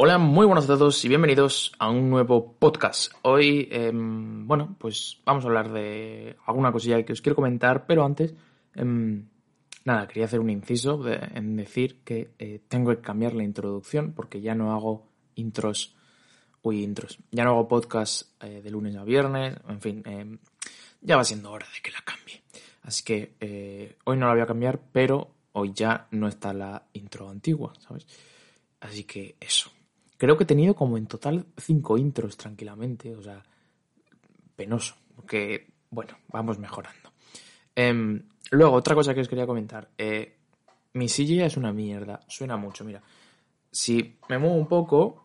Hola, 0.00 0.16
muy 0.16 0.46
buenos 0.46 0.66
a 0.66 0.68
todos 0.68 1.04
y 1.04 1.08
bienvenidos 1.08 1.72
a 1.80 1.90
un 1.90 2.08
nuevo 2.08 2.52
podcast. 2.52 3.12
Hoy, 3.22 3.66
em, 3.72 4.46
bueno, 4.46 4.76
pues 4.78 5.20
vamos 5.24 5.42
a 5.42 5.48
hablar 5.48 5.72
de 5.72 6.36
alguna 6.46 6.70
cosilla 6.70 7.02
que 7.02 7.12
os 7.12 7.20
quiero 7.20 7.34
comentar, 7.34 7.84
pero 7.84 8.04
antes, 8.04 8.32
em, 8.76 9.26
nada, 9.84 10.06
quería 10.06 10.26
hacer 10.26 10.38
un 10.38 10.50
inciso 10.50 11.02
en 11.08 11.56
decir 11.56 12.04
que 12.04 12.30
eh, 12.38 12.60
tengo 12.68 12.90
que 12.90 13.00
cambiar 13.00 13.34
la 13.34 13.42
introducción 13.42 14.12
porque 14.12 14.40
ya 14.40 14.54
no 14.54 14.72
hago 14.72 15.08
intros, 15.34 15.96
uy, 16.62 16.84
intros, 16.84 17.18
ya 17.32 17.42
no 17.42 17.50
hago 17.50 17.66
podcast 17.66 18.40
eh, 18.44 18.62
de 18.62 18.70
lunes 18.70 18.94
a 18.94 19.02
viernes, 19.02 19.56
en 19.68 19.80
fin, 19.80 20.02
em, 20.06 20.38
ya 21.00 21.16
va 21.16 21.24
siendo 21.24 21.50
hora 21.50 21.66
de 21.74 21.82
que 21.82 21.90
la 21.90 22.02
cambie. 22.02 22.40
Así 22.82 23.02
que 23.02 23.34
eh, 23.40 23.96
hoy 24.04 24.16
no 24.16 24.26
la 24.26 24.34
voy 24.34 24.42
a 24.42 24.46
cambiar, 24.46 24.78
pero 24.92 25.28
hoy 25.54 25.72
ya 25.74 26.06
no 26.12 26.28
está 26.28 26.52
la 26.52 26.86
intro 26.92 27.28
antigua, 27.28 27.72
¿sabes? 27.80 28.06
Así 28.78 29.02
que 29.02 29.34
eso. 29.40 29.72
Creo 30.18 30.36
que 30.36 30.42
he 30.42 30.46
tenido 30.46 30.74
como 30.74 30.98
en 30.98 31.06
total 31.06 31.46
cinco 31.56 31.96
intros 31.96 32.36
tranquilamente, 32.36 33.14
o 33.14 33.22
sea, 33.22 33.40
penoso, 34.56 34.96
porque, 35.14 35.68
bueno, 35.90 36.18
vamos 36.28 36.58
mejorando. 36.58 37.12
Em, 37.76 38.24
luego, 38.50 38.74
otra 38.74 38.96
cosa 38.96 39.14
que 39.14 39.20
os 39.20 39.28
quería 39.28 39.46
comentar. 39.46 39.88
Eh, 39.96 40.36
mi 40.94 41.08
silla 41.08 41.46
es 41.46 41.56
una 41.56 41.72
mierda, 41.72 42.20
suena 42.26 42.56
mucho, 42.56 42.84
mira. 42.84 43.00
Si 43.70 44.18
me 44.28 44.38
muevo 44.38 44.56
un 44.56 44.66
poco... 44.66 45.24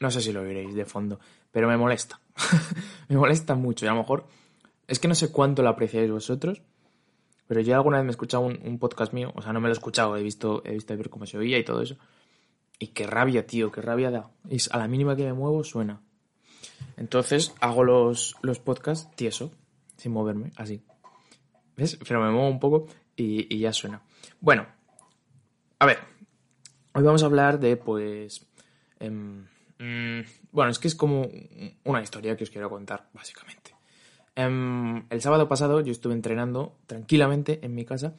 No 0.00 0.10
sé 0.10 0.22
si 0.22 0.32
lo 0.32 0.42
veréis 0.42 0.74
de 0.74 0.86
fondo, 0.86 1.20
pero 1.50 1.68
me 1.68 1.76
molesta. 1.76 2.18
me 3.08 3.16
molesta 3.18 3.54
mucho 3.54 3.84
y 3.84 3.88
a 3.88 3.92
lo 3.92 3.98
mejor... 3.98 4.26
Es 4.86 4.98
que 4.98 5.08
no 5.08 5.14
sé 5.14 5.30
cuánto 5.30 5.62
lo 5.62 5.68
apreciáis 5.68 6.10
vosotros, 6.10 6.62
pero 7.48 7.62
yo 7.62 7.74
alguna 7.74 7.96
vez 7.96 8.04
me 8.04 8.10
he 8.10 8.12
escuchado 8.12 8.44
un, 8.44 8.78
podcast 8.78 9.14
mío, 9.14 9.32
o 9.34 9.40
sea, 9.40 9.54
no 9.54 9.60
me 9.60 9.68
lo 9.68 9.72
he 9.72 9.76
escuchado, 9.76 10.16
he 10.18 10.22
visto, 10.22 10.62
he 10.66 10.72
visto 10.72 10.94
ver 10.96 11.08
cómo 11.08 11.24
se 11.24 11.38
oía 11.38 11.58
y 11.58 11.64
todo 11.64 11.80
eso. 11.80 11.96
Y 12.78 12.88
qué 12.88 13.06
rabia, 13.06 13.46
tío, 13.46 13.72
qué 13.72 13.80
rabia 13.80 14.10
da. 14.10 14.30
Es, 14.50 14.70
a 14.70 14.76
la 14.76 14.86
mínima 14.86 15.16
que 15.16 15.24
me 15.24 15.32
muevo 15.32 15.64
suena. 15.64 16.02
Entonces 16.98 17.54
hago 17.60 17.84
los, 17.84 18.36
los 18.42 18.58
podcasts 18.58 19.10
tieso, 19.16 19.50
sin 19.96 20.12
moverme, 20.12 20.52
así. 20.56 20.82
¿Ves? 21.74 21.98
Pero 22.06 22.20
me 22.20 22.30
muevo 22.30 22.48
un 22.48 22.60
poco 22.60 22.86
y, 23.16 23.58
ya 23.58 23.72
suena. 23.72 24.02
Bueno, 24.40 24.66
a 25.78 25.86
ver. 25.86 25.98
Hoy 26.92 27.02
vamos 27.02 27.22
a 27.22 27.26
hablar 27.26 27.58
de, 27.58 27.78
pues... 27.78 28.46
Em, 29.00 29.46
mm, 29.78 30.20
bueno, 30.52 30.70
es 30.70 30.78
que 30.78 30.88
es 30.88 30.94
como 30.94 31.26
una 31.84 32.02
historia 32.02 32.36
que 32.36 32.44
os 32.44 32.50
quiero 32.50 32.68
contar, 32.68 33.08
básicamente. 33.14 33.77
Em, 34.38 35.04
el 35.10 35.20
sábado 35.20 35.48
pasado 35.48 35.80
yo 35.80 35.90
estuve 35.90 36.14
entrenando 36.14 36.76
tranquilamente 36.86 37.58
en 37.66 37.74
mi 37.74 37.84
casa. 37.84 38.14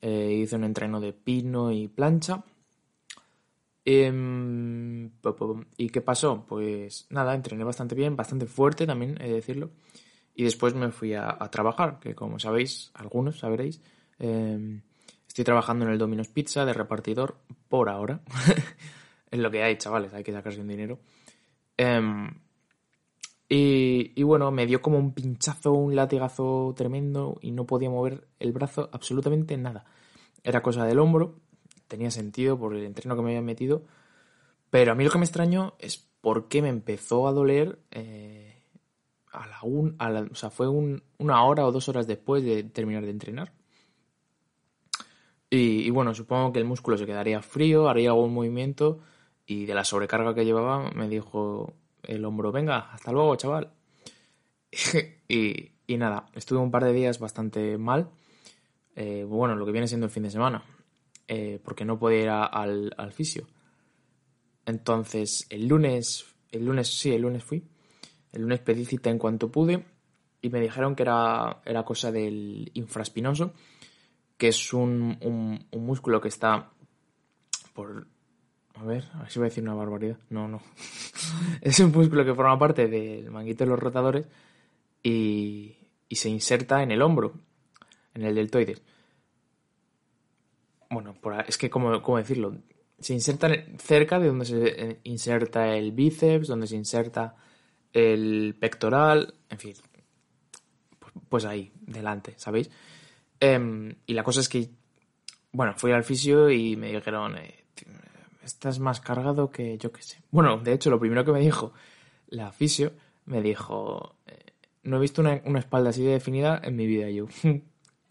Eh, 0.00 0.42
hice 0.42 0.54
un 0.54 0.62
entreno 0.62 1.00
de 1.00 1.12
pino 1.12 1.72
y 1.72 1.88
plancha. 1.88 2.44
Em, 3.84 5.10
¿Y 5.76 5.88
qué 5.88 6.00
pasó? 6.02 6.46
Pues 6.46 7.08
nada, 7.10 7.34
entrené 7.34 7.64
bastante 7.64 7.96
bien, 7.96 8.14
bastante 8.14 8.46
fuerte 8.46 8.86
también, 8.86 9.20
he 9.20 9.26
de 9.26 9.34
decirlo. 9.34 9.70
Y 10.36 10.44
después 10.44 10.72
me 10.74 10.92
fui 10.92 11.14
a, 11.14 11.36
trabajar, 11.50 11.98
que 11.98 12.14
como 12.14 12.38
sabéis, 12.38 12.92
algunos 12.94 13.40
sabréis, 13.40 13.80
em, 14.20 14.82
estoy 15.26 15.44
trabajando 15.44 15.84
en 15.84 15.90
el 15.90 15.98
Domino's 15.98 16.28
Pizza 16.28 16.64
de 16.64 16.74
repartidor 16.74 17.38
por 17.68 17.88
ahora. 17.88 18.20
es 19.32 19.38
lo 19.40 19.50
que 19.50 19.64
hay, 19.64 19.76
chavales, 19.78 20.14
hay 20.14 20.22
que 20.22 20.32
sacarse 20.32 20.60
un 20.60 20.68
dinero. 20.68 21.00
Y, 23.48 24.22
bueno, 24.24 24.50
me 24.50 24.66
dio 24.66 24.82
como 24.82 24.98
un 24.98 25.12
pinchazo, 25.12 25.72
un 25.72 25.94
latigazo 25.94 26.74
tremendo 26.76 27.38
y 27.40 27.52
no 27.52 27.64
podía 27.64 27.88
mover 27.90 28.26
el 28.40 28.52
brazo 28.52 28.88
absolutamente 28.92 29.56
nada. 29.56 29.84
Era 30.42 30.62
cosa 30.62 30.84
del 30.84 30.98
hombro, 30.98 31.36
tenía 31.86 32.10
sentido 32.10 32.58
por 32.58 32.74
el 32.74 32.84
entreno 32.84 33.14
que 33.14 33.22
me 33.22 33.30
había 33.30 33.42
metido, 33.42 33.84
pero 34.70 34.92
a 34.92 34.94
mí 34.96 35.04
lo 35.04 35.10
que 35.10 35.18
me 35.18 35.24
extrañó 35.24 35.74
es 35.78 36.08
por 36.20 36.48
qué 36.48 36.60
me 36.60 36.68
empezó 36.68 37.28
a 37.28 37.32
doler 37.32 37.78
eh, 37.92 38.62
a 39.30 39.46
la 39.46 39.60
un, 39.62 39.96
o 39.98 40.34
sea, 40.34 40.50
fue 40.50 40.66
una 40.68 41.44
hora 41.44 41.66
o 41.66 41.72
dos 41.72 41.88
horas 41.88 42.06
después 42.06 42.42
de 42.42 42.64
terminar 42.64 43.04
de 43.04 43.10
entrenar. 43.10 43.52
Y, 45.48 45.88
bueno, 45.90 46.12
supongo 46.14 46.52
que 46.52 46.58
el 46.58 46.64
músculo 46.64 46.98
se 46.98 47.06
quedaría 47.06 47.40
frío, 47.40 47.88
haría 47.88 48.10
algún 48.10 48.34
movimiento 48.34 48.98
y 49.46 49.64
de 49.66 49.74
la 49.74 49.84
sobrecarga 49.84 50.34
que 50.34 50.44
llevaba 50.44 50.90
me 50.90 51.08
dijo, 51.08 51.72
el 52.06 52.24
hombro, 52.24 52.52
venga, 52.52 52.90
hasta 52.92 53.12
luego, 53.12 53.36
chaval. 53.36 53.72
y, 55.28 55.72
nada, 55.88 56.26
estuve 56.34 56.58
un 56.58 56.70
par 56.70 56.84
de 56.84 56.92
días 56.92 57.18
bastante 57.18 57.78
mal. 57.78 58.10
Eh, 58.94 59.24
bueno, 59.24 59.56
lo 59.56 59.66
que 59.66 59.72
viene 59.72 59.88
siendo 59.88 60.06
el 60.06 60.12
fin 60.12 60.22
de 60.22 60.30
semana, 60.30 60.64
eh, 61.28 61.60
porque 61.62 61.84
no 61.84 61.98
podía 61.98 62.22
ir 62.22 62.28
al, 62.28 62.94
al 62.96 63.12
fisio. 63.12 63.46
Entonces, 64.64 65.46
el 65.50 65.68
lunes, 65.68 66.34
el 66.50 66.64
lunes, 66.64 66.88
sí, 66.88 67.12
el 67.12 67.22
lunes 67.22 67.44
fui. 67.44 67.62
El 68.32 68.42
lunes 68.42 68.60
pedí 68.60 68.84
cita 68.84 69.10
en 69.10 69.18
cuanto 69.18 69.50
pude 69.50 69.84
y 70.42 70.50
me 70.50 70.60
dijeron 70.60 70.94
que 70.94 71.02
era, 71.02 71.62
era 71.64 71.84
cosa 71.84 72.12
del 72.12 72.70
infraspinoso, 72.74 73.54
que 74.36 74.48
es 74.48 74.72
un, 74.72 75.18
un 75.70 75.86
músculo 75.86 76.20
que 76.20 76.28
está 76.28 76.70
por 77.72 78.06
a 78.76 78.84
ver, 78.84 79.04
a 79.14 79.20
ver 79.20 79.30
si 79.30 79.38
voy 79.38 79.46
a 79.46 79.50
decir 79.50 79.64
una 79.64 79.74
barbaridad. 79.74 80.18
No, 80.30 80.48
no. 80.48 80.60
es 81.60 81.80
un 81.80 81.92
músculo 81.92 82.24
que 82.24 82.34
forma 82.34 82.58
parte 82.58 82.88
del 82.88 83.30
manguito 83.30 83.64
de 83.64 83.70
los 83.70 83.78
rotadores 83.78 84.26
y, 85.02 85.76
y 86.08 86.16
se 86.16 86.28
inserta 86.28 86.82
en 86.82 86.90
el 86.90 87.02
hombro, 87.02 87.34
en 88.14 88.22
el 88.24 88.34
deltoides. 88.34 88.82
Bueno, 90.90 91.16
es 91.46 91.58
que, 91.58 91.68
¿cómo, 91.68 92.00
¿cómo 92.02 92.18
decirlo? 92.18 92.56
Se 92.98 93.12
inserta 93.12 93.48
cerca 93.78 94.18
de 94.18 94.28
donde 94.28 94.44
se 94.44 94.90
eh, 94.90 95.00
inserta 95.04 95.76
el 95.76 95.92
bíceps, 95.92 96.48
donde 96.48 96.66
se 96.66 96.76
inserta 96.76 97.34
el 97.92 98.56
pectoral, 98.58 99.34
en 99.50 99.58
fin. 99.58 99.74
Pues, 100.98 101.12
pues 101.28 101.44
ahí, 101.44 101.72
delante, 101.80 102.34
¿sabéis? 102.36 102.70
Em, 103.40 103.94
y 104.06 104.14
la 104.14 104.22
cosa 104.22 104.40
es 104.40 104.48
que, 104.48 104.70
bueno, 105.52 105.74
fui 105.76 105.92
al 105.92 106.04
fisio 106.04 106.50
y 106.50 106.76
me 106.76 106.92
dijeron, 106.92 107.36
eh, 107.36 107.65
estás 108.46 108.78
más 108.78 109.00
cargado 109.00 109.50
que 109.50 109.78
yo 109.78 109.92
qué 109.92 110.02
sé. 110.02 110.22
Bueno, 110.30 110.58
de 110.58 110.72
hecho, 110.72 110.90
lo 110.90 110.98
primero 111.00 111.24
que 111.24 111.32
me 111.32 111.40
dijo 111.40 111.72
la 112.28 112.52
fisio, 112.52 112.92
me 113.26 113.42
dijo, 113.42 114.16
eh, 114.26 114.52
no 114.82 114.96
he 114.96 115.00
visto 115.00 115.20
una, 115.20 115.34
espalda 115.58 115.90
así 115.90 116.02
de 116.02 116.12
definida 116.12 116.60
en 116.62 116.76
mi 116.76 116.86
vida. 116.86 117.10
Yo, 117.10 117.26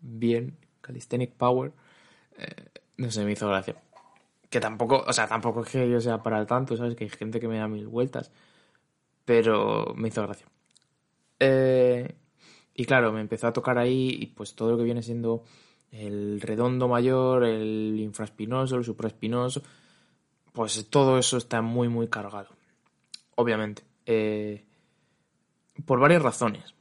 bien, 0.01 0.57
calisthenic 0.81 1.33
power. 1.33 1.71
Eh, 2.37 2.65
no 2.97 3.11
sé, 3.11 3.25
me 3.25 3.31
hizo 3.31 3.47
gracia. 3.47 3.75
Que 4.49 4.59
tampoco, 4.59 5.03
o 5.07 5.13
sea, 5.13 5.27
tampoco 5.27 5.63
es 5.63 5.69
que 5.69 5.89
yo 5.89 5.99
sea 6.01 6.21
para 6.21 6.39
el 6.39 6.47
tanto, 6.47 6.77
¿sabes? 6.77 6.95
Que 6.95 7.05
hay 7.05 7.09
gente 7.09 7.39
que 7.39 7.47
me 7.47 7.57
da 7.57 7.67
mil 7.67 7.87
vueltas. 7.87 8.31
Pero 9.25 9.93
me 9.95 10.09
hizo 10.09 10.21
gracia. 10.21 10.47
Eh, 11.39 12.15
y 12.73 12.85
claro, 12.85 13.11
me 13.11 13.21
empezó 13.21 13.47
a 13.47 13.53
tocar 13.53 13.77
ahí 13.77 14.17
y 14.19 14.27
pues 14.27 14.55
todo 14.55 14.71
lo 14.71 14.77
que 14.77 14.83
viene 14.83 15.01
siendo 15.01 15.43
el 15.91 16.41
redondo 16.41 16.87
mayor, 16.87 17.43
el 17.45 17.97
infraspinoso, 17.99 18.75
el 18.75 18.83
supraespinoso, 18.83 19.61
pues 20.55 20.89
todo 20.89 21.19
eso 21.19 21.37
está 21.37 21.61
muy, 21.61 21.89
muy 21.89 22.07
cargado. 22.07 22.49
Obviamente. 23.35 23.83
Eh, 24.05 24.65
por 25.85 25.99
varias 25.99 26.21
razones. 26.21 26.73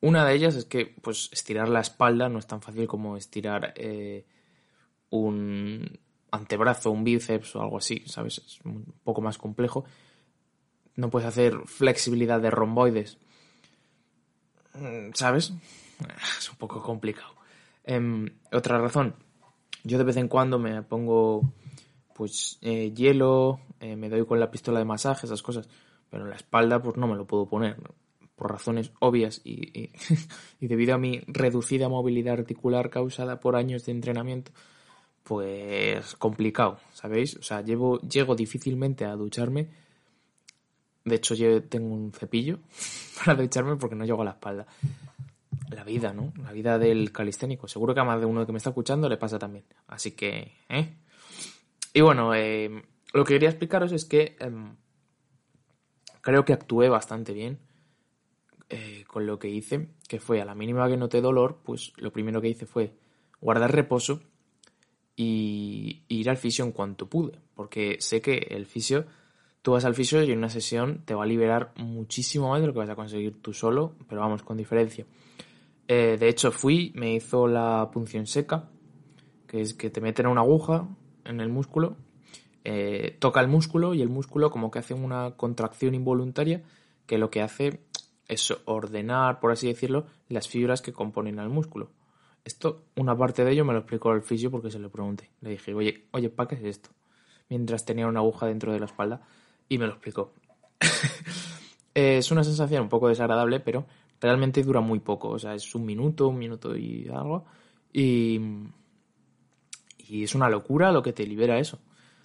Una 0.00 0.24
de 0.24 0.34
ellas 0.34 0.54
es 0.54 0.64
que, 0.64 0.86
pues, 0.86 1.28
estirar 1.32 1.68
la 1.68 1.80
espalda 1.80 2.28
no 2.28 2.38
es 2.38 2.46
tan 2.46 2.62
fácil 2.62 2.86
como 2.86 3.16
estirar 3.16 3.74
eh, 3.76 4.24
un 5.10 5.98
antebrazo, 6.30 6.92
un 6.92 7.02
bíceps 7.02 7.56
o 7.56 7.62
algo 7.62 7.78
así, 7.78 8.04
¿sabes? 8.06 8.38
Es 8.38 8.60
un 8.64 8.94
poco 9.02 9.20
más 9.20 9.38
complejo. 9.38 9.84
No 10.94 11.10
puedes 11.10 11.28
hacer 11.28 11.58
flexibilidad 11.66 12.40
de 12.40 12.50
romboides, 12.50 13.18
¿sabes? 15.14 15.52
Es 16.38 16.50
un 16.50 16.56
poco 16.56 16.80
complicado. 16.82 17.34
Em, 17.82 18.28
otra 18.52 18.78
razón, 18.78 19.16
yo 19.82 19.98
de 19.98 20.04
vez 20.04 20.16
en 20.16 20.28
cuando 20.28 20.58
me 20.58 20.82
pongo 20.82 21.52
pues 22.18 22.58
eh, 22.62 22.92
hielo, 22.92 23.60
eh, 23.78 23.94
me 23.94 24.08
doy 24.08 24.26
con 24.26 24.40
la 24.40 24.50
pistola 24.50 24.80
de 24.80 24.84
masaje, 24.84 25.26
esas 25.26 25.40
cosas. 25.40 25.68
Pero 26.10 26.24
en 26.24 26.30
la 26.30 26.36
espalda 26.36 26.82
pues 26.82 26.96
no 26.96 27.06
me 27.06 27.14
lo 27.14 27.28
puedo 27.28 27.46
poner, 27.46 27.76
por 28.34 28.50
razones 28.50 28.90
obvias 28.98 29.40
y, 29.44 29.90
y, 30.60 30.66
debido 30.66 30.96
a 30.96 30.98
mi 30.98 31.20
reducida 31.28 31.88
movilidad 31.88 32.40
articular 32.40 32.90
causada 32.90 33.38
por 33.38 33.54
años 33.54 33.86
de 33.86 33.92
entrenamiento, 33.92 34.50
pues 35.22 36.16
complicado, 36.16 36.80
¿sabéis? 36.92 37.36
O 37.36 37.42
sea, 37.42 37.60
llevo, 37.60 38.00
llego 38.00 38.34
difícilmente 38.34 39.04
a 39.04 39.14
ducharme. 39.14 39.68
De 41.04 41.14
hecho, 41.14 41.36
yo 41.36 41.62
tengo 41.62 41.94
un 41.94 42.10
cepillo 42.10 42.58
para 43.24 43.40
ducharme 43.40 43.76
porque 43.76 43.94
no 43.94 44.04
llego 44.04 44.22
a 44.22 44.24
la 44.24 44.32
espalda. 44.32 44.66
La 45.70 45.84
vida, 45.84 46.12
¿no? 46.12 46.32
La 46.42 46.50
vida 46.50 46.80
del 46.80 47.12
calisténico. 47.12 47.68
Seguro 47.68 47.94
que 47.94 48.00
a 48.00 48.04
más 48.04 48.18
de 48.18 48.26
uno 48.26 48.44
que 48.44 48.50
me 48.50 48.58
está 48.58 48.70
escuchando 48.70 49.08
le 49.08 49.18
pasa 49.18 49.38
también. 49.38 49.64
Así 49.86 50.12
que, 50.12 50.54
¿eh? 50.68 50.96
Y 51.98 52.00
bueno, 52.00 52.32
eh, 52.32 52.84
lo 53.12 53.24
que 53.24 53.34
quería 53.34 53.48
explicaros 53.48 53.90
es 53.90 54.04
que 54.04 54.36
em, 54.38 54.76
creo 56.20 56.44
que 56.44 56.52
actué 56.52 56.88
bastante 56.88 57.32
bien 57.32 57.58
eh, 58.68 59.02
con 59.08 59.26
lo 59.26 59.40
que 59.40 59.48
hice, 59.48 59.88
que 60.06 60.20
fue 60.20 60.40
a 60.40 60.44
la 60.44 60.54
mínima 60.54 60.88
que 60.88 60.96
noté 60.96 61.20
dolor, 61.20 61.58
pues 61.64 61.92
lo 61.96 62.12
primero 62.12 62.40
que 62.40 62.50
hice 62.50 62.66
fue 62.66 62.94
guardar 63.40 63.74
reposo 63.74 64.22
y 65.16 66.04
ir 66.06 66.20
ir 66.20 66.30
al 66.30 66.36
fisio 66.36 66.64
en 66.64 66.70
cuanto 66.70 67.08
pude, 67.08 67.40
porque 67.56 67.96
sé 67.98 68.20
que 68.20 68.46
el 68.50 68.66
fisio, 68.66 69.06
tú 69.62 69.72
vas 69.72 69.84
al 69.84 69.96
fisio 69.96 70.22
y 70.22 70.30
en 70.30 70.38
una 70.38 70.50
sesión 70.50 71.02
te 71.04 71.16
va 71.16 71.24
a 71.24 71.26
liberar 71.26 71.72
muchísimo 71.74 72.50
más 72.50 72.60
de 72.60 72.68
lo 72.68 72.74
que 72.74 72.78
vas 72.78 72.90
a 72.90 72.94
conseguir 72.94 73.42
tú 73.42 73.52
solo, 73.52 73.96
pero 74.08 74.20
vamos, 74.20 74.44
con 74.44 74.56
diferencia. 74.56 75.04
Eh, 75.88 76.16
de 76.16 76.28
hecho, 76.28 76.52
fui, 76.52 76.92
me 76.94 77.12
hizo 77.14 77.48
la 77.48 77.90
punción 77.92 78.28
seca, 78.28 78.70
que 79.48 79.62
es 79.62 79.74
que 79.74 79.90
te 79.90 80.00
meten 80.00 80.28
una 80.28 80.42
aguja 80.42 80.86
en 81.28 81.40
el 81.40 81.48
músculo, 81.48 81.96
eh, 82.64 83.16
toca 83.20 83.40
el 83.40 83.48
músculo 83.48 83.94
y 83.94 84.02
el 84.02 84.08
músculo 84.08 84.50
como 84.50 84.70
que 84.70 84.80
hace 84.80 84.94
una 84.94 85.36
contracción 85.36 85.94
involuntaria 85.94 86.62
que 87.06 87.18
lo 87.18 87.30
que 87.30 87.42
hace 87.42 87.80
es 88.26 88.52
ordenar, 88.64 89.40
por 89.40 89.52
así 89.52 89.68
decirlo, 89.68 90.06
las 90.28 90.48
fibras 90.48 90.82
que 90.82 90.92
componen 90.92 91.38
al 91.38 91.48
músculo. 91.48 91.90
Esto, 92.44 92.84
una 92.96 93.16
parte 93.16 93.44
de 93.44 93.52
ello 93.52 93.64
me 93.64 93.72
lo 93.72 93.80
explicó 93.80 94.12
el 94.12 94.22
fisio 94.22 94.50
porque 94.50 94.70
se 94.70 94.78
lo 94.78 94.90
pregunté. 94.90 95.30
Le 95.40 95.50
dije, 95.50 95.74
oye, 95.74 96.08
oye, 96.12 96.28
¿para 96.28 96.48
qué 96.48 96.54
es 96.56 96.64
esto? 96.64 96.90
Mientras 97.48 97.84
tenía 97.84 98.06
una 98.06 98.20
aguja 98.20 98.46
dentro 98.46 98.72
de 98.72 98.80
la 98.80 98.86
espalda 98.86 99.22
y 99.68 99.78
me 99.78 99.86
lo 99.86 99.92
explicó. 99.92 100.32
es 101.94 102.30
una 102.30 102.44
sensación 102.44 102.82
un 102.82 102.88
poco 102.88 103.08
desagradable, 103.08 103.60
pero 103.60 103.86
realmente 104.20 104.62
dura 104.62 104.80
muy 104.80 105.00
poco. 105.00 105.30
O 105.30 105.38
sea, 105.38 105.54
es 105.54 105.74
un 105.74 105.84
minuto, 105.84 106.28
un 106.28 106.38
minuto 106.38 106.76
y 106.76 107.08
algo. 107.08 107.46
Y, 107.92 108.40
y 110.08 110.24
es 110.24 110.34
una 110.34 110.48
locura 110.48 110.92
lo 110.92 111.02
que 111.02 111.12
te 111.12 111.26
libera 111.26 111.58
eso. 111.58 111.78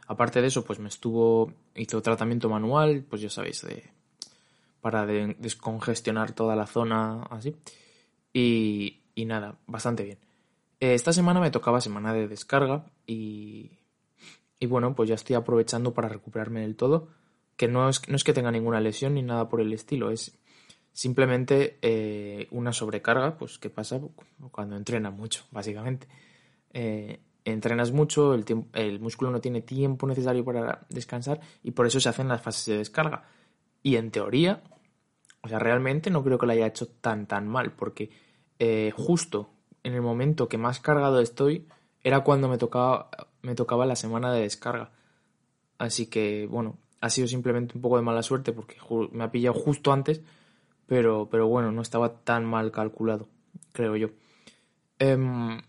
Aparte 0.07 0.41
de 0.41 0.47
eso, 0.47 0.63
pues 0.63 0.79
me 0.79 0.89
estuvo, 0.89 1.53
hizo 1.75 2.01
tratamiento 2.01 2.49
manual, 2.49 3.05
pues 3.09 3.21
ya 3.21 3.29
sabéis, 3.29 3.61
de, 3.61 3.83
para 4.81 5.05
descongestionar 5.05 6.33
toda 6.33 6.55
la 6.55 6.67
zona 6.67 7.23
así. 7.23 7.55
Y, 8.33 9.01
y 9.15 9.25
nada, 9.25 9.57
bastante 9.67 10.03
bien. 10.03 10.17
Eh, 10.79 10.93
esta 10.93 11.13
semana 11.13 11.39
me 11.39 11.51
tocaba 11.51 11.79
semana 11.79 12.13
de 12.13 12.27
descarga 12.27 12.85
y, 13.07 13.71
y 14.59 14.65
bueno, 14.65 14.95
pues 14.95 15.07
ya 15.09 15.15
estoy 15.15 15.35
aprovechando 15.35 15.93
para 15.93 16.09
recuperarme 16.09 16.61
del 16.61 16.75
todo. 16.75 17.07
Que 17.55 17.67
no 17.67 17.87
es, 17.87 18.07
no 18.09 18.15
es 18.15 18.23
que 18.23 18.33
tenga 18.33 18.51
ninguna 18.51 18.81
lesión 18.81 19.13
ni 19.13 19.21
nada 19.21 19.47
por 19.47 19.61
el 19.61 19.71
estilo, 19.73 20.09
es 20.09 20.37
simplemente 20.91 21.77
eh, 21.81 22.47
una 22.51 22.73
sobrecarga, 22.73 23.37
pues 23.37 23.59
que 23.59 23.69
pasa 23.69 24.01
cuando 24.51 24.75
entrenas 24.75 25.13
mucho, 25.13 25.45
básicamente. 25.51 26.07
Eh, 26.71 27.19
entrenas 27.45 27.91
mucho, 27.91 28.33
el, 28.33 28.45
el 28.73 28.99
músculo 28.99 29.31
no 29.31 29.41
tiene 29.41 29.61
tiempo 29.61 30.07
necesario 30.07 30.45
para 30.45 30.85
descansar 30.89 31.39
y 31.63 31.71
por 31.71 31.85
eso 31.85 31.99
se 31.99 32.09
hacen 32.09 32.27
las 32.27 32.41
fases 32.41 32.65
de 32.65 32.77
descarga. 32.77 33.23
Y 33.81 33.97
en 33.97 34.11
teoría, 34.11 34.63
o 35.41 35.47
sea, 35.47 35.59
realmente 35.59 36.09
no 36.09 36.23
creo 36.23 36.37
que 36.37 36.45
lo 36.45 36.53
haya 36.53 36.67
hecho 36.67 36.87
tan 36.87 37.27
tan 37.27 37.47
mal, 37.47 37.73
porque 37.73 38.09
eh, 38.59 38.91
justo 38.95 39.49
en 39.83 39.93
el 39.93 40.01
momento 40.01 40.47
que 40.47 40.57
más 40.57 40.79
cargado 40.79 41.19
estoy 41.19 41.67
era 42.01 42.21
cuando 42.21 42.47
me 42.47 42.57
tocaba, 42.57 43.09
me 43.41 43.55
tocaba 43.55 43.85
la 43.85 43.95
semana 43.95 44.33
de 44.33 44.41
descarga. 44.41 44.91
Así 45.77 46.07
que, 46.07 46.47
bueno, 46.49 46.77
ha 47.01 47.09
sido 47.09 47.27
simplemente 47.27 47.75
un 47.75 47.81
poco 47.81 47.97
de 47.97 48.03
mala 48.03 48.23
suerte 48.23 48.53
porque 48.53 48.77
me 49.11 49.25
ha 49.25 49.31
pillado 49.31 49.59
justo 49.59 49.91
antes, 49.91 50.21
pero, 50.87 51.27
pero 51.29 51.47
bueno, 51.47 51.71
no 51.71 51.81
estaba 51.81 52.21
tan 52.23 52.45
mal 52.45 52.71
calculado, 52.71 53.27
creo 53.73 53.95
yo. 53.97 54.09
Em, 54.99 55.61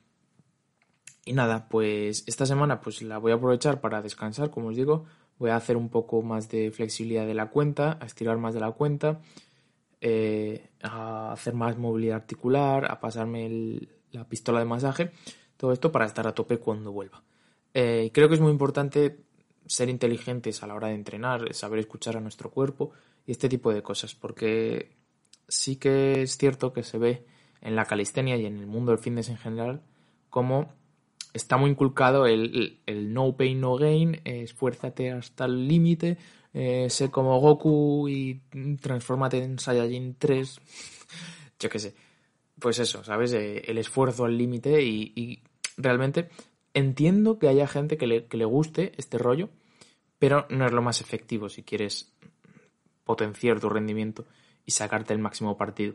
y 1.25 1.33
nada, 1.33 1.69
pues 1.69 2.25
esta 2.27 2.47
semana 2.47 2.81
pues 2.81 3.03
la 3.03 3.19
voy 3.19 3.33
a 3.33 3.37
aprovechar 3.37 3.81
para 3.81 4.03
descansar, 4.03 4.51
como 4.51 4.69
os 4.69 4.77
digo. 4.77 5.05
Voy 5.39 5.51
a 5.51 5.57
hacer 5.57 5.77
un 5.77 5.89
poco 5.89 6.23
más 6.23 6.49
de 6.49 6.71
flexibilidad 6.71 7.27
de 7.27 7.35
la 7.35 7.51
cuenta, 7.51 7.99
a 8.01 8.07
estirar 8.07 8.39
más 8.39 8.55
de 8.55 8.61
la 8.61 8.71
cuenta 8.73 9.21
eh, 10.07 10.69
a 10.83 11.33
hacer 11.33 11.55
más 11.55 11.79
movilidad 11.79 12.17
articular, 12.17 12.91
a 12.91 13.01
pasarme 13.01 13.89
la 14.11 14.29
pistola 14.29 14.59
de 14.59 14.67
masaje, 14.67 15.13
todo 15.57 15.73
esto 15.73 15.91
para 15.91 16.05
estar 16.05 16.27
a 16.27 16.35
tope 16.35 16.59
cuando 16.59 16.93
vuelva. 16.93 17.25
Eh, 17.73 18.11
creo 18.13 18.29
que 18.29 18.35
es 18.35 18.41
muy 18.43 18.53
importante 18.53 19.25
ser 19.65 19.89
inteligentes 19.89 20.63
a 20.63 20.67
la 20.67 20.75
hora 20.75 20.89
de 20.89 20.95
entrenar, 20.95 21.55
saber 21.55 21.79
escuchar 21.79 22.19
a 22.19 22.21
nuestro 22.21 22.51
cuerpo 22.51 22.91
y 23.27 23.33
este 23.33 23.49
tipo 23.49 23.73
de 23.73 23.83
cosas, 23.83 24.15
porque 24.15 24.95
sí 25.49 25.77
que 25.77 26.21
es 26.21 26.37
cierto 26.37 26.75
que 26.75 26.83
se 26.83 26.99
ve 26.99 27.25
en 27.63 27.75
la 27.75 27.87
calistenia 27.87 28.37
y 28.37 28.45
en 28.45 28.59
el 28.59 28.67
mundo 28.67 28.93
del 28.93 29.01
fitness 29.01 29.31
en 29.31 29.39
general 29.39 29.85
como 30.29 30.75
está 31.35 31.57
muy 31.59 31.71
inculcado 31.71 32.27
el, 32.27 32.81
el 32.87 33.13
no 33.13 33.37
pain, 33.37 33.61
no 33.61 33.77
gain, 33.77 34.21
esfuérzate 34.25 35.11
hasta 35.11 35.45
el 35.45 35.69
límite, 35.69 36.17
eh, 36.55 36.89
sé 36.89 37.11
como 37.11 37.41
Goku 37.41 38.09
y 38.09 38.41
transfórmate 38.81 39.43
en 39.43 39.59
Saiyajin 39.59 40.15
3. 40.17 40.61
Yo 41.59 41.69
qué 41.69 41.79
sé. 41.81 41.95
Pues 42.61 42.79
eso, 42.79 43.03
¿sabes? 43.03 43.33
Eh, 43.33 43.65
el 43.67 43.79
esfuerzo 43.79 44.25
al 44.25 44.39
límite 44.39 44.81
y, 44.81 45.43
realmente 45.77 46.31
entiendo 46.73 47.41
que 47.41 47.49
haya 47.49 47.67
gente 47.67 47.97
que 47.99 48.07
le, 48.07 48.27
que 48.27 48.37
le 48.37 48.45
guste 48.45 48.93
este 48.97 49.19
rollo, 49.19 49.51
pero 50.21 50.47
no 50.51 50.65
es 50.65 50.73
lo 50.73 50.83
más 50.83 51.01
efectivo 51.01 51.49
si 51.49 51.65
quieres 51.65 52.13
potenciar 53.03 53.59
tu 53.59 53.69
rendimiento 53.69 54.25
y 54.65 54.71
sacarte 54.71 55.13
el 55.13 55.19
máximo 55.19 55.57
partido. 55.57 55.95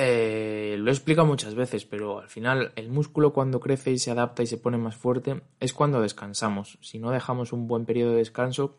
Eh, 0.00 0.76
lo 0.78 0.90
he 0.90 0.94
explicado 0.94 1.26
muchas 1.26 1.56
veces, 1.56 1.84
pero 1.84 2.20
al 2.20 2.28
final 2.28 2.72
el 2.76 2.88
músculo 2.88 3.32
cuando 3.32 3.58
crece 3.58 3.90
y 3.90 3.98
se 3.98 4.12
adapta 4.12 4.44
y 4.44 4.46
se 4.46 4.56
pone 4.56 4.78
más 4.78 4.94
fuerte 4.94 5.42
es 5.58 5.72
cuando 5.72 6.00
descansamos. 6.00 6.78
Si 6.80 7.00
no 7.00 7.10
dejamos 7.10 7.52
un 7.52 7.66
buen 7.66 7.84
periodo 7.84 8.12
de 8.12 8.18
descanso, 8.18 8.76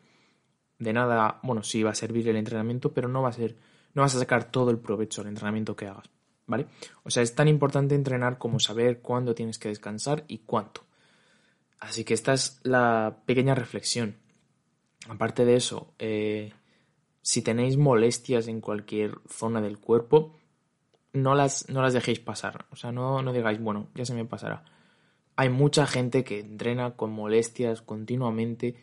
de 0.77 0.93
nada, 0.93 1.41
bueno, 1.43 1.61
sí 1.61 1.83
va 1.83 1.91
a 1.91 1.95
servir 1.95 2.29
el 2.29 2.37
entrenamiento, 2.37 2.93
pero 2.93 3.09
no 3.09 3.21
va 3.21 3.29
a 3.29 3.33
ser, 3.33 3.57
no 3.93 4.01
vas 4.01 4.15
a 4.15 4.19
sacar 4.19 4.49
todo 4.49 4.71
el 4.71 4.79
provecho 4.79 5.21
del 5.21 5.31
entrenamiento 5.31 5.75
que 5.75 5.87
hagas, 5.87 6.09
¿vale? 6.47 6.67
O 7.03 7.09
sea, 7.09 7.21
es 7.21 7.35
tan 7.35 7.49
importante 7.49 7.95
entrenar 7.95 8.37
como 8.37 8.61
saber 8.61 9.01
cuándo 9.01 9.35
tienes 9.35 9.59
que 9.59 9.67
descansar 9.67 10.23
y 10.29 10.37
cuánto. 10.39 10.85
Así 11.81 12.05
que 12.05 12.13
esta 12.13 12.31
es 12.31 12.61
la 12.63 13.23
pequeña 13.25 13.55
reflexión. 13.55 14.15
Aparte 15.09 15.43
de 15.43 15.57
eso, 15.57 15.93
eh, 15.99 16.53
si 17.21 17.41
tenéis 17.41 17.75
molestias 17.75 18.47
en 18.47 18.61
cualquier 18.61 19.19
zona 19.27 19.59
del 19.59 19.79
cuerpo, 19.79 20.38
no 21.13 21.35
las, 21.35 21.69
no 21.69 21.81
las 21.81 21.93
dejéis 21.93 22.19
pasar. 22.19 22.65
O 22.71 22.75
sea, 22.75 22.91
no, 22.91 23.21
no 23.21 23.33
digáis, 23.33 23.59
bueno, 23.59 23.87
ya 23.95 24.05
se 24.05 24.13
me 24.13 24.25
pasará. 24.25 24.63
Hay 25.35 25.49
mucha 25.49 25.85
gente 25.85 26.23
que 26.23 26.39
entrena 26.39 26.95
con 26.95 27.11
molestias 27.11 27.81
continuamente 27.81 28.75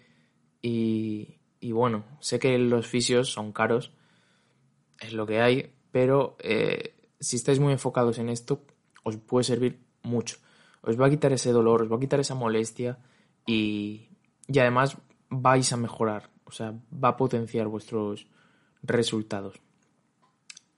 y, 0.63 1.39
y 1.61 1.73
bueno, 1.73 2.05
sé 2.21 2.39
que 2.39 2.59
los 2.59 2.87
fisios 2.87 3.31
son 3.31 3.53
caros, 3.53 3.93
es 5.01 5.13
lo 5.13 5.27
que 5.27 5.41
hay, 5.41 5.73
pero 5.93 6.37
eh, 6.41 6.95
si 7.21 7.37
estáis 7.37 7.61
muy 7.61 7.73
enfocados 7.73 8.19
en 8.19 8.29
esto, 8.29 8.65
os 9.03 9.17
puede 9.17 9.45
servir 9.45 9.81
mucho. 10.03 10.39
Os 10.83 11.01
va 11.01 11.07
a 11.07 11.11
quitar 11.11 11.33
ese 11.33 11.53
dolor, 11.53 11.83
os 11.83 11.93
va 11.93 11.97
a 11.97 12.01
quitar 12.01 12.21
esa 12.21 12.35
molestia 12.35 12.99
y, 13.45 14.09
y 14.47 14.59
además 14.59 14.97
vais 15.29 15.73
a 15.73 15.77
mejorar, 15.77 16.31
o 16.45 16.53
sea, 16.53 16.75
va 16.93 17.09
a 17.09 17.17
potenciar 17.17 17.69
vuestros 17.69 18.27
resultados. 18.83 19.61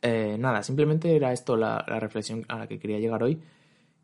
Eh, 0.03 0.37
nada, 0.39 0.63
simplemente 0.63 1.15
era 1.15 1.33
esto 1.33 1.57
la, 1.57 1.83
reflexión 1.83 2.45
a 2.49 2.59
la 2.59 2.67
que 2.67 2.79
quería 2.79 2.99
llegar 2.99 3.23
hoy. 3.23 3.41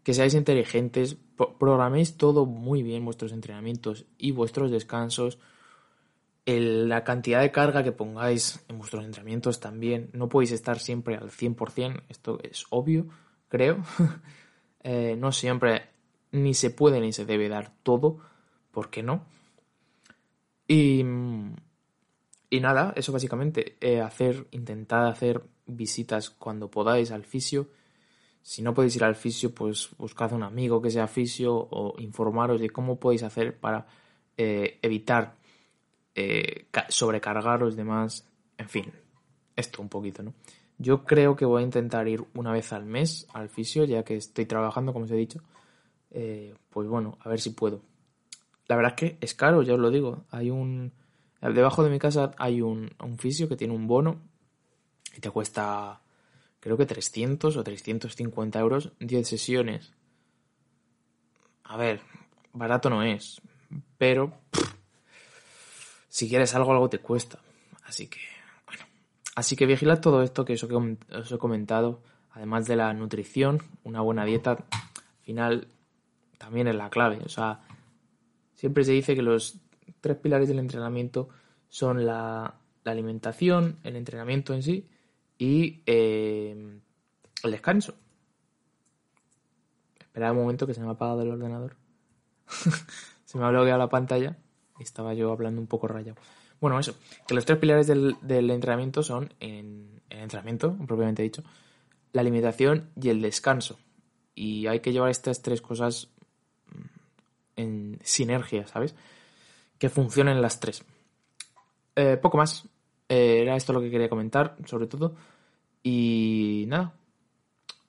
Que 0.03 0.13
seáis 0.13 0.35
inteligentes, 0.35 1.17
programéis 1.59 2.17
todo 2.17 2.45
muy 2.47 2.83
bien, 2.83 3.05
vuestros 3.05 3.33
entrenamientos 3.33 4.05
y 4.19 4.33
vuestros 4.33 4.71
descansos 4.71 5.39
la 6.47 7.05
cantidad 7.05 7.41
de 7.41 7.51
carga 7.51 7.83
que 7.83 7.93
pongáis 7.93 8.65
en 8.69 8.79
vuestros 8.79 9.05
entrenamientos 9.05 9.61
también. 9.61 10.11
No 10.13 10.29
podéis 10.29 10.53
estar 10.53 10.79
siempre 10.79 11.17
al 11.17 11.31
100%, 11.31 12.03
esto 12.09 12.39
es 12.43 12.67
obvio, 12.71 13.07
creo. 13.49 13.79
Eh, 14.87 15.17
no 15.19 15.33
siempre 15.33 15.89
ni 16.33 16.53
se 16.53 16.69
puede 16.69 17.01
ni 17.01 17.11
se 17.15 17.25
debe 17.25 17.49
dar 17.49 17.73
todo, 17.83 18.19
¿por 18.71 18.91
qué 18.91 19.03
no? 19.03 19.25
Y, 20.69 21.03
y 22.51 22.61
nada, 22.61 22.93
eso 22.95 23.11
básicamente, 23.11 23.79
eh, 23.81 24.03
hacer, 24.03 24.47
intentad 24.51 25.09
hacer 25.09 25.43
visitas 25.66 26.30
cuando 26.30 26.71
podáis 26.71 27.11
al 27.11 27.25
fisio. 27.25 27.68
Si 28.42 28.62
no 28.62 28.75
podéis 28.75 28.97
ir 28.97 29.04
al 29.04 29.14
fisio, 29.14 29.54
pues 29.54 29.90
buscad 29.97 30.33
un 30.33 30.42
amigo 30.42 30.83
que 30.83 30.90
sea 30.90 31.06
fisio 31.06 31.54
o 31.56 31.94
informaros 31.99 32.61
de 32.61 32.71
cómo 32.71 33.00
podéis 33.00 33.23
hacer 33.23 33.59
para 33.59 33.87
eh, 34.37 34.78
evitar 34.83 35.37
eh, 36.14 36.66
sobrecargaros 36.88 37.76
demás, 37.76 38.28
en 38.59 38.68
fin, 38.68 38.92
esto 39.56 39.80
un 39.83 39.88
poquito, 39.88 40.23
¿no? 40.23 40.35
Yo 40.76 41.04
creo 41.04 41.37
que 41.37 41.44
voy 41.44 41.62
a 41.62 41.64
intentar 41.64 42.09
ir 42.09 42.25
una 42.35 42.52
vez 42.52 42.73
al 42.73 42.85
mes 42.85 43.26
al 43.33 43.49
fisio, 43.49 43.85
ya 43.85 44.02
que 44.02 44.16
estoy 44.16 44.44
trabajando, 44.44 44.92
como 44.92 45.04
os 45.04 45.11
he 45.11 45.16
dicho. 45.16 45.40
Eh, 46.11 46.54
pues 46.68 46.88
bueno, 46.88 47.16
a 47.21 47.28
ver 47.28 47.40
si 47.40 47.50
puedo. 47.50 47.80
La 48.66 48.76
verdad 48.76 48.94
es 48.97 48.97
que 48.97 49.18
es 49.21 49.35
caro, 49.35 49.62
ya 49.62 49.75
os 49.75 49.80
lo 49.80 49.90
digo. 49.90 50.25
Hay 50.30 50.50
un. 50.50 50.92
Debajo 51.40 51.85
de 51.85 51.90
mi 51.90 51.99
casa 51.99 52.33
hay 52.38 52.61
un, 52.61 52.90
un 53.02 53.18
fisio 53.18 53.49
que 53.49 53.56
tiene 53.56 53.75
un 53.75 53.87
bono 53.87 54.21
y 55.16 55.21
te 55.21 55.30
cuesta, 55.30 56.00
creo 56.61 56.76
que 56.76 56.87
300 56.87 57.56
o 57.56 57.64
350 57.64 58.59
euros 58.59 58.92
10 59.00 59.28
sesiones. 59.28 59.92
A 61.64 61.76
ver, 61.76 62.00
barato 62.52 62.90
no 62.90 63.02
es, 63.02 63.40
pero 63.99 64.33
si 66.09 66.28
quieres 66.28 66.54
algo, 66.54 66.73
algo 66.73 66.88
te 66.88 66.99
cuesta. 66.99 67.38
Así 67.85 68.06
que, 68.06 68.21
bueno. 68.66 68.85
Así 69.35 69.56
que 69.56 69.66
vigilad 69.66 70.00
todo 70.00 70.23
esto 70.23 70.44
que 70.44 70.54
os 70.54 71.33
he 71.33 71.38
comentado. 71.38 72.02
Además 72.33 72.66
de 72.66 72.76
la 72.76 72.92
nutrición, 72.92 73.62
una 73.85 74.00
buena 74.00 74.25
dieta, 74.25 74.52
al 74.52 75.25
final 75.25 75.68
también 76.38 76.68
es 76.68 76.75
la 76.75 76.90
clave. 76.90 77.18
O 77.25 77.28
sea, 77.28 77.61
siempre 78.54 78.85
se 78.85 78.92
dice 78.92 79.14
que 79.14 79.23
los 79.23 79.59
tres 80.00 80.16
pilares 80.16 80.49
del 80.49 80.59
entrenamiento 80.59 81.28
son 81.68 82.04
la, 82.04 82.54
alimentación, 82.85 83.78
el 83.83 83.97
entrenamiento 83.97 84.52
en 84.52 84.62
sí 84.62 84.87
y 85.38 85.83
eh, 85.87 86.81
el 87.43 87.50
descanso. 87.50 87.95
Espera 89.99 90.33
un 90.33 90.38
momento 90.38 90.67
que 90.67 90.75
se 90.75 90.81
me 90.81 90.88
ha 90.88 90.91
apagado 90.91 91.23
el 91.23 91.31
ordenador. 91.31 91.76
se 93.25 93.38
me 93.38 93.45
ha 93.45 93.49
bloqueado 93.49 93.79
la 93.79 93.88
pantalla 93.88 94.37
y 94.79 94.83
estaba 94.83 95.14
yo 95.14 95.33
hablando 95.33 95.61
un 95.61 95.67
poco 95.67 95.88
rayado. 95.88 96.17
Bueno, 96.61 96.79
eso, 96.79 96.97
que 97.26 97.35
los 97.35 97.45
tres 97.45 97.59
pilares 97.59 97.87
del, 97.87 98.17
entrenamiento 98.50 99.03
son 99.03 99.35
en, 99.41 100.00
el 100.09 100.21
entrenamiento, 100.21 100.76
propiamente 100.87 101.23
dicho, 101.23 101.43
la 102.12 102.21
alimentación 102.21 102.91
y 103.00 103.09
el 103.09 103.21
descanso. 103.21 103.79
Y 104.35 104.67
hay 104.67 104.81
que 104.81 104.93
llevar 104.93 105.11
estas 105.11 105.43
tres 105.43 105.61
cosas 105.61 106.09
mm, 106.67 106.81
en 107.57 107.99
sinergia, 108.03 108.67
¿sabes? 108.67 108.95
Que 109.79 109.88
funcionen 109.88 110.41
las 110.41 110.61
tres. 110.61 110.85
Eh, 111.97 112.17
poco 112.17 112.38
más. 112.38 112.69
Eh, 113.14 113.42
era 113.42 113.56
esto 113.56 113.73
lo 113.73 113.80
que 113.80 113.90
quería 113.90 114.09
comentar, 114.09 114.56
sobre 114.66 114.87
todo. 114.87 115.14
Y 115.83 116.64
nada, 116.68 116.94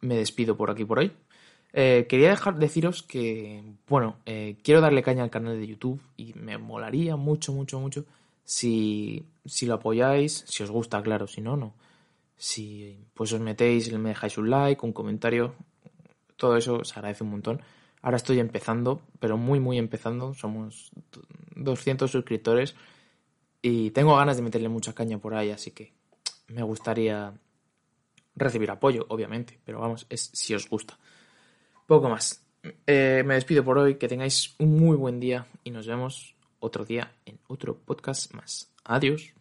me 0.01 0.15
despido 0.17 0.55
por 0.55 0.69
aquí 0.69 0.85
por 0.85 0.99
hoy. 0.99 1.11
Eh, 1.73 2.05
quería 2.07 2.29
dejar 2.29 2.57
deciros 2.57 3.03
que, 3.03 3.63
bueno, 3.87 4.17
quiero 4.63 4.81
darle 4.81 5.03
caña 5.03 5.23
al 5.23 5.29
canal 5.29 5.59
de 5.59 5.67
YouTube 5.67 5.99
y 6.15 6.33
me 6.33 6.57
molaría 6.57 7.15
mucho, 7.15 7.53
mucho, 7.53 7.79
mucho 7.79 8.05
si, 8.45 9.25
si 9.43 9.65
lo 9.65 9.73
apoyáis, 9.73 10.45
si 10.47 10.63
os 10.63 10.71
gusta, 10.71 11.01
claro, 11.01 11.27
si 11.27 11.41
no, 11.41 11.57
no. 11.57 11.73
Si 12.37 12.97
pues 13.13 13.33
os 13.33 13.41
metéis, 13.41 13.91
me 13.93 14.09
dejáis 14.09 14.37
un 14.37 14.49
like, 14.49 14.85
un 14.85 14.93
comentario, 14.93 15.55
todo 16.37 16.55
eso 16.55 16.83
se 16.83 16.93
agradece 16.93 17.23
un 17.23 17.31
montón. 17.31 17.61
Ahora 18.01 18.17
estoy 18.17 18.39
empezando, 18.39 19.01
pero 19.19 19.35
muy, 19.37 19.59
muy 19.59 19.77
empezando. 19.79 20.33
Somos 20.35 20.91
200 21.55 22.09
suscriptores 22.11 22.75
y 23.67 23.89
tengo 23.89 24.15
ganas 24.15 24.37
de 24.37 24.43
meterle 24.43 24.69
mucha 24.69 24.93
caña 24.93 25.17
por 25.17 25.33
ahí, 25.33 25.49
así 25.49 25.71
que 25.71 25.91
me 26.49 26.61
gustaría 26.61 27.33
recibir 28.35 28.69
apoyo, 28.69 29.07
obviamente, 29.09 29.59
pero 29.65 29.79
vamos, 29.79 30.05
es 30.07 30.29
si 30.33 30.53
os 30.53 30.69
gusta. 30.69 30.99
Poco 31.87 32.07
más. 32.07 32.43
Eh, 32.85 33.23
me 33.25 33.33
despido 33.33 33.63
por 33.63 33.79
hoy, 33.79 33.95
que 33.95 34.07
tengáis 34.07 34.53
un 34.59 34.77
muy 34.77 34.95
buen 34.95 35.19
día 35.19 35.47
y 35.63 35.71
nos 35.71 35.87
vemos 35.87 36.35
otro 36.59 36.85
día 36.85 37.11
en 37.25 37.39
otro 37.47 37.75
podcast 37.75 38.31
más. 38.35 38.71
Adiós. 38.83 39.34